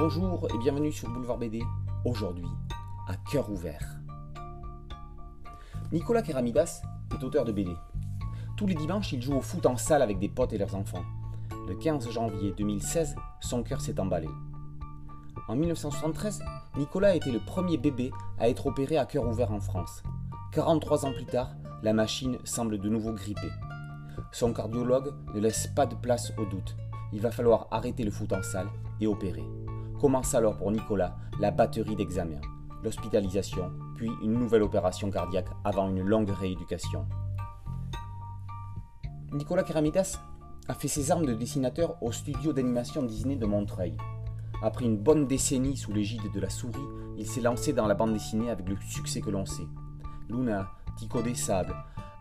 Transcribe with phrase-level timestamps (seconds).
[0.00, 1.60] Bonjour et bienvenue sur Boulevard BD.
[2.04, 2.46] Aujourd'hui,
[3.08, 3.98] à cœur ouvert.
[5.90, 6.82] Nicolas Keramidas
[7.12, 7.72] est auteur de BD.
[8.56, 11.02] Tous les dimanches, il joue au foot en salle avec des potes et leurs enfants.
[11.66, 14.28] Le 15 janvier 2016, son cœur s'est emballé.
[15.48, 16.44] En 1973,
[16.76, 20.04] Nicolas a été le premier bébé à être opéré à cœur ouvert en France.
[20.52, 21.50] 43 ans plus tard,
[21.82, 23.50] la machine semble de nouveau grippée.
[24.30, 26.76] Son cardiologue ne laisse pas de place au doute.
[27.12, 28.68] Il va falloir arrêter le foot en salle
[29.00, 29.44] et opérer.
[30.00, 32.40] Commence alors pour Nicolas la batterie d'examens,
[32.84, 37.04] l'hospitalisation, puis une nouvelle opération cardiaque avant une longue rééducation.
[39.32, 40.20] Nicolas Keramidas
[40.68, 43.96] a fait ses armes de dessinateur au studio d'animation Disney de Montreuil.
[44.62, 46.78] Après une bonne décennie sous l'égide de la souris,
[47.16, 49.66] il s'est lancé dans la bande dessinée avec le succès que l'on sait.
[50.28, 51.74] Luna, Tico des Sables,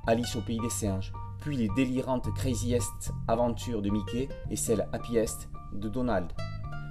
[0.08, 5.50] Alice au pays des singes, puis les délirantes Craziest aventures de Mickey et celles Happiest
[5.74, 6.32] de Donald.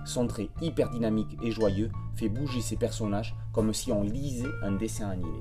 [0.07, 4.71] Son trait hyper dynamique et joyeux fait bouger ses personnages comme si on lisait un
[4.71, 5.37] dessin animé.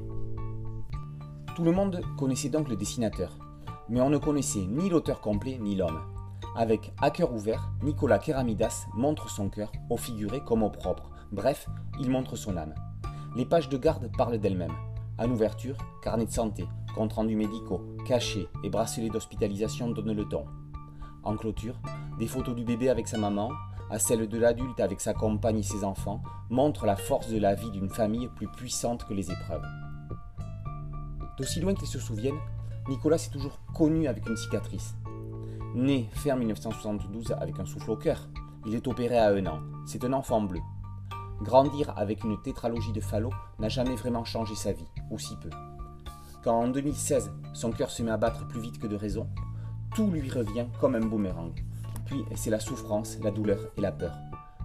[1.55, 3.37] Tout le monde connaissait donc le dessinateur,
[3.89, 6.01] mais on ne connaissait ni l'auteur complet ni l'homme.
[6.55, 11.11] Avec À cœur ouvert, Nicolas Keramidas montre son cœur, au figuré comme au propre.
[11.31, 11.67] Bref,
[11.99, 12.73] il montre son âme.
[13.35, 14.75] Les pages de garde parlent d'elles-mêmes.
[15.19, 20.45] En ouverture, carnet de santé, comptes rendus médicaux, cachets et bracelets d'hospitalisation donnent le ton.
[21.23, 21.75] En clôture,
[22.17, 23.51] des photos du bébé avec sa maman,
[23.89, 27.55] à celle de l'adulte avec sa compagne et ses enfants, montrent la force de la
[27.55, 29.65] vie d'une famille plus puissante que les épreuves.
[31.37, 32.37] D'aussi loin qu'il se souvienne,
[32.87, 34.95] Nicolas s'est toujours connu avec une cicatrice.
[35.75, 38.29] Né fin 1972 avec un souffle au cœur,
[38.65, 39.59] il est opéré à un an.
[39.85, 40.61] C'est un enfant bleu.
[41.41, 45.49] Grandir avec une tétralogie de Fallot n'a jamais vraiment changé sa vie, ou si peu.
[46.43, 49.27] Quand en 2016, son cœur se met à battre plus vite que de raison,
[49.93, 51.53] tout lui revient comme un boomerang.
[52.05, 54.13] Puis c'est la souffrance, la douleur et la peur.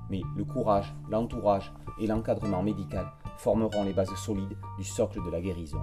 [0.09, 3.07] Mais le courage, l'entourage et l'encadrement médical
[3.39, 5.83] formeront les bases solides du socle de la guérison.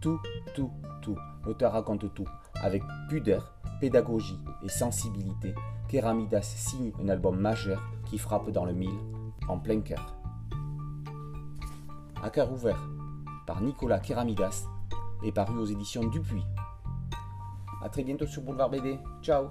[0.00, 0.20] Tout,
[0.54, 0.70] tout,
[1.02, 2.28] tout, l'auteur raconte tout,
[2.62, 5.54] avec pudeur, pédagogie et sensibilité,
[5.88, 8.98] Keramidas signe un album majeur qui frappe dans le mille,
[9.48, 10.14] en plein cœur.
[12.22, 12.88] À cœur ouvert,
[13.46, 14.66] par Nicolas Keramidas,
[15.22, 16.44] et paru aux éditions Dupuis.
[17.82, 18.98] A très bientôt sur Boulevard BD.
[19.22, 19.48] Ciao